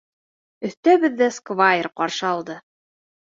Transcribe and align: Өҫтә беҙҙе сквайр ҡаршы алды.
Өҫтә 0.69 0.95
беҙҙе 1.03 1.27
сквайр 1.35 1.89
ҡаршы 2.01 2.27
алды. 2.33 2.57